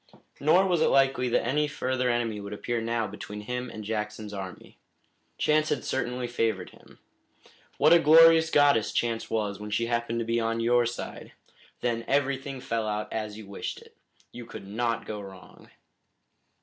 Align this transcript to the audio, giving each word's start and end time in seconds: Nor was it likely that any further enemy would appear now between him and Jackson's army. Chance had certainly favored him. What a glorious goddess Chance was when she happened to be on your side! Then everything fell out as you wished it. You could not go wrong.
Nor 0.39 0.65
was 0.65 0.81
it 0.81 0.87
likely 0.87 1.29
that 1.29 1.45
any 1.45 1.67
further 1.67 2.09
enemy 2.09 2.39
would 2.39 2.53
appear 2.53 2.81
now 2.81 3.05
between 3.05 3.41
him 3.41 3.69
and 3.69 3.83
Jackson's 3.83 4.33
army. 4.33 4.79
Chance 5.37 5.69
had 5.69 5.85
certainly 5.85 6.25
favored 6.25 6.71
him. 6.71 6.97
What 7.77 7.93
a 7.93 7.99
glorious 7.99 8.49
goddess 8.49 8.91
Chance 8.93 9.29
was 9.29 9.59
when 9.59 9.69
she 9.69 9.85
happened 9.85 10.17
to 10.17 10.25
be 10.25 10.39
on 10.39 10.59
your 10.59 10.87
side! 10.87 11.33
Then 11.81 12.03
everything 12.07 12.59
fell 12.61 12.87
out 12.87 13.13
as 13.13 13.37
you 13.37 13.45
wished 13.45 13.79
it. 13.79 13.95
You 14.31 14.47
could 14.47 14.65
not 14.67 15.05
go 15.05 15.21
wrong. 15.21 15.69